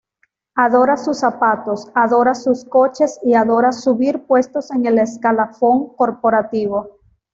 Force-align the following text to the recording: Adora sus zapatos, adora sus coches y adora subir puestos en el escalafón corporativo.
Adora 0.55 0.97
sus 0.97 1.19
zapatos, 1.19 1.91
adora 1.93 2.33
sus 2.33 2.65
coches 2.65 3.19
y 3.21 3.35
adora 3.35 3.71
subir 3.71 4.25
puestos 4.25 4.71
en 4.71 4.87
el 4.87 4.97
escalafón 4.97 5.93
corporativo. 5.95 6.97